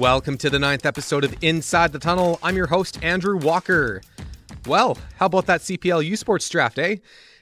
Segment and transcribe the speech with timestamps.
[0.00, 2.38] Welcome to the ninth episode of Inside the Tunnel.
[2.42, 4.00] I'm your host, Andrew Walker.
[4.64, 6.96] Well, how about that CPL U Sports draft, eh?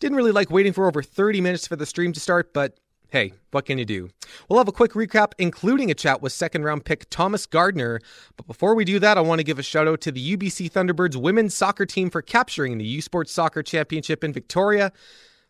[0.00, 2.78] Didn't really like waiting for over 30 minutes for the stream to start, but
[3.08, 4.10] hey, what can you do?
[4.50, 8.00] We'll have a quick recap, including a chat with second round pick Thomas Gardner.
[8.36, 10.70] But before we do that, I want to give a shout out to the UBC
[10.70, 14.92] Thunderbirds women's soccer team for capturing the U Sports Soccer Championship in Victoria.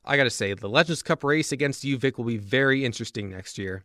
[0.05, 3.83] I gotta say, the Legends Cup race against UVic will be very interesting next year.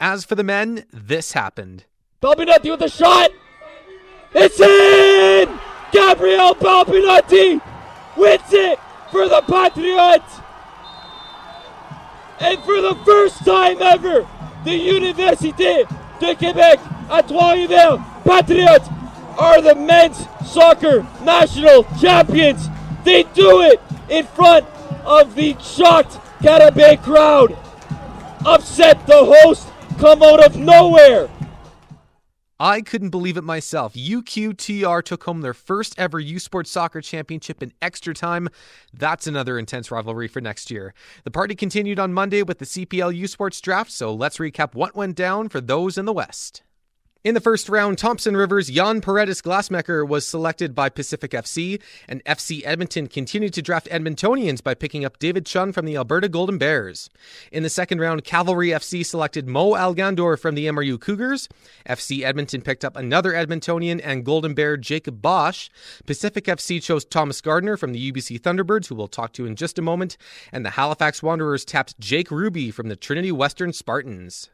[0.00, 1.84] As for the men, this happened.
[2.22, 3.32] Balbinotti with a shot.
[4.32, 5.58] It's in!
[5.90, 7.60] Gabriel Balbinotti
[8.16, 8.78] wins it
[9.10, 10.38] for the Patriots!
[12.38, 14.24] And for the first time ever,
[14.64, 15.84] the Université
[16.20, 16.78] de Québec
[17.10, 18.88] at Trois-Rivières Patriots
[19.36, 22.68] are the men's soccer national champions.
[23.02, 24.64] They do it in front
[25.04, 27.58] of the shocked Carabins crowd.
[28.46, 29.66] Upset the host,
[29.98, 31.28] come out of nowhere.
[32.62, 33.94] I couldn't believe it myself.
[33.94, 38.48] UQTR took home their first ever U Sports Soccer Championship in extra time.
[38.94, 40.94] That's another intense rivalry for next year.
[41.24, 44.94] The party continued on Monday with the CPL U Sports draft, so let's recap what
[44.94, 46.62] went down for those in the West.
[47.24, 52.24] In the first round, Thompson Rivers' Jan Pirretas Glasmacher was selected by Pacific FC, and
[52.24, 56.58] FC Edmonton continued to draft Edmontonians by picking up David Chun from the Alberta Golden
[56.58, 57.08] Bears.
[57.52, 61.48] In the second round, Cavalry FC selected Mo Algandor from the MRU Cougars.
[61.88, 65.70] FC Edmonton picked up another Edmontonian and Golden Bear Jacob Bosch.
[66.04, 69.78] Pacific FC chose Thomas Gardner from the UBC Thunderbirds, who we'll talk to in just
[69.78, 70.16] a moment,
[70.50, 74.50] and the Halifax Wanderers tapped Jake Ruby from the Trinity Western Spartans.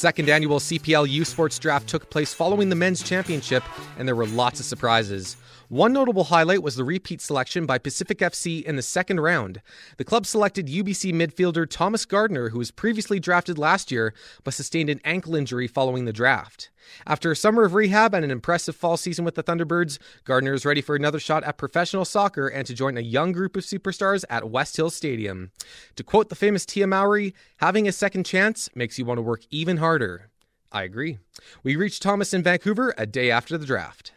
[0.00, 3.62] Second annual CPL U Sports Draft took place following the men's championship,
[3.98, 5.36] and there were lots of surprises.
[5.70, 9.62] One notable highlight was the repeat selection by Pacific FC in the second round.
[9.98, 14.90] The club selected UBC midfielder Thomas Gardner, who was previously drafted last year but sustained
[14.90, 16.70] an ankle injury following the draft.
[17.06, 20.66] After a summer of rehab and an impressive fall season with the Thunderbirds, Gardner is
[20.66, 24.24] ready for another shot at professional soccer and to join a young group of superstars
[24.28, 25.52] at Westhills Stadium.
[25.94, 29.42] To quote the famous Tia Mowry, having a second chance makes you want to work
[29.52, 30.30] even harder.
[30.72, 31.18] I agree.
[31.62, 34.10] We reached Thomas in Vancouver a day after the draft.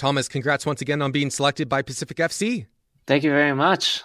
[0.00, 2.64] Thomas, congrats once again on being selected by Pacific FC.
[3.06, 4.02] Thank you very much.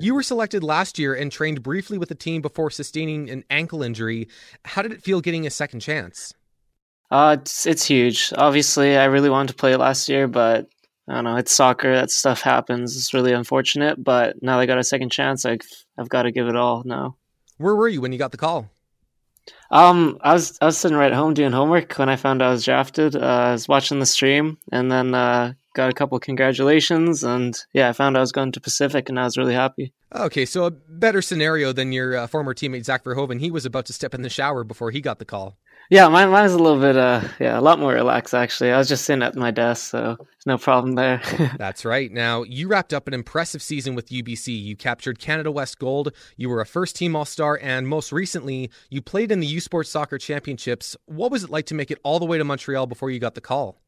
[0.00, 3.82] You were selected last year and trained briefly with the team before sustaining an ankle
[3.82, 4.28] injury.
[4.64, 6.32] How did it feel getting a second chance?
[7.10, 8.32] Uh, it's, it's huge.
[8.38, 10.66] Obviously, I really wanted to play last year, but
[11.10, 11.36] I don't know.
[11.36, 11.94] It's soccer.
[11.94, 12.96] That stuff happens.
[12.96, 14.02] It's really unfortunate.
[14.02, 15.44] But now I got a second chance.
[15.44, 15.60] I've
[15.98, 17.16] I've got to give it all now.
[17.58, 18.70] Where were you when you got the call?
[19.70, 22.50] Um, I was I was sitting right at home doing homework when I found I
[22.50, 23.16] was drafted.
[23.16, 27.88] Uh, I was watching the stream and then uh, got a couple congratulations and yeah,
[27.88, 29.92] I found I was going to Pacific and I was really happy.
[30.14, 33.40] Okay, so a better scenario than your uh, former teammate Zach Verhoeven.
[33.40, 35.58] He was about to step in the shower before he got the call.
[35.90, 38.72] Yeah, mine, mine was a little bit, uh, yeah, a lot more relaxed actually.
[38.72, 41.20] I was just sitting at my desk, so it's no problem there.
[41.58, 42.10] That's right.
[42.10, 44.62] Now, you wrapped up an impressive season with UBC.
[44.62, 48.70] You captured Canada West Gold, you were a first team All Star, and most recently,
[48.88, 50.96] you played in the U Sports Soccer Championships.
[51.04, 53.34] What was it like to make it all the way to Montreal before you got
[53.34, 53.80] the call?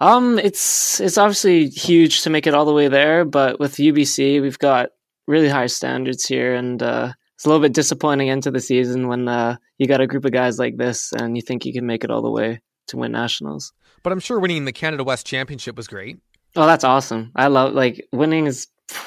[0.00, 4.40] Um, it's it's obviously huge to make it all the way there, but with UBC,
[4.40, 4.90] we've got
[5.26, 9.28] really high standards here, and uh, it's a little bit disappointing into the season when
[9.28, 12.02] uh, you got a group of guys like this and you think you can make
[12.02, 13.72] it all the way to win nationals.
[14.02, 16.18] But I'm sure winning the Canada West Championship was great.
[16.56, 17.30] Oh, that's awesome!
[17.36, 18.66] I love like winning is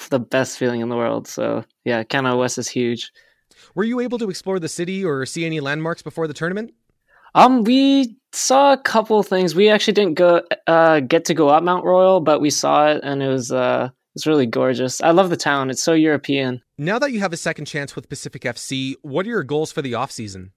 [0.09, 1.27] the best feeling in the world.
[1.27, 3.11] So yeah, Canada West is huge.
[3.75, 6.73] Were you able to explore the city or see any landmarks before the tournament?
[7.35, 9.55] Um, we saw a couple things.
[9.55, 13.01] We actually didn't go uh, get to go up Mount Royal, but we saw it,
[13.03, 15.01] and it was uh, it's really gorgeous.
[15.01, 15.69] I love the town.
[15.69, 16.61] It's so European.
[16.77, 19.81] Now that you have a second chance with Pacific FC, what are your goals for
[19.81, 20.51] the off season?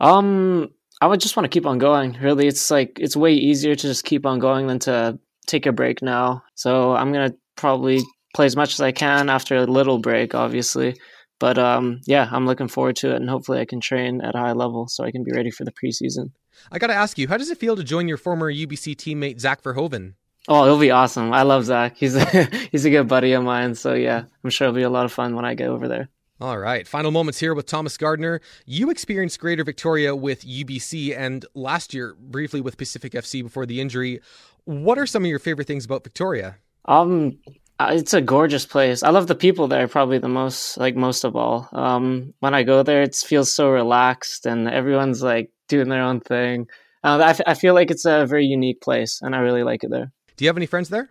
[0.00, 0.70] Um,
[1.00, 2.16] I would just want to keep on going.
[2.20, 5.72] Really, it's like it's way easier to just keep on going than to take a
[5.72, 6.42] break now.
[6.54, 8.00] So I'm gonna probably
[8.34, 10.96] play as much as I can after a little break, obviously.
[11.40, 14.38] But um, yeah, I'm looking forward to it, and hopefully I can train at a
[14.38, 16.32] high level so I can be ready for the preseason.
[16.72, 19.38] I got to ask you, how does it feel to join your former UBC teammate
[19.38, 20.14] Zach Verhoeven?
[20.48, 21.32] Oh, it'll be awesome.
[21.32, 21.96] I love Zach.
[21.96, 22.24] He's a,
[22.72, 23.74] he's a good buddy of mine.
[23.74, 26.08] So yeah, I'm sure it'll be a lot of fun when I get over there.
[26.40, 26.86] All right.
[26.86, 28.40] Final moments here with Thomas Gardner.
[28.64, 33.80] You experienced Greater Victoria with UBC and last year briefly with Pacific FC before the
[33.80, 34.20] injury.
[34.64, 36.56] What are some of your favorite things about Victoria?
[36.86, 37.38] Um,
[37.80, 39.02] Uh, it's a gorgeous place.
[39.04, 41.68] I love the people there probably the most, like most of all.
[41.72, 46.20] Um, when I go there, it feels so relaxed and everyone's like doing their own
[46.20, 46.66] thing.
[47.04, 49.84] Uh, I, f- I feel like it's a very unique place and I really like
[49.84, 50.10] it there.
[50.38, 51.10] Do you have any friends there?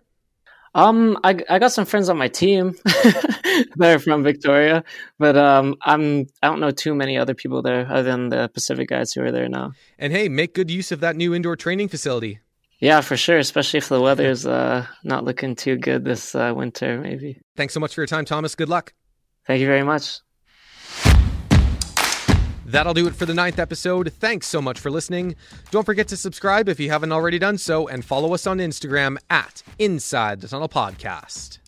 [0.74, 4.84] Um, I, I got some friends on my team that are from Victoria,
[5.18, 8.88] but um, I'm I don't know too many other people there other than the Pacific
[8.88, 9.72] guys who are there now.
[9.98, 12.40] And hey, make good use of that new indoor training facility.
[12.80, 13.38] Yeah, for sure.
[13.38, 17.40] Especially if the weather's uh, not looking too good this uh, winter, maybe.
[17.56, 18.54] Thanks so much for your time, Thomas.
[18.54, 18.94] Good luck.
[19.46, 20.20] Thank you very much.
[22.68, 24.12] That'll do it for the ninth episode.
[24.20, 25.36] Thanks so much for listening.
[25.70, 29.16] Don't forget to subscribe if you haven't already done so, and follow us on Instagram
[29.30, 31.58] at Inside the Tunnel Podcast.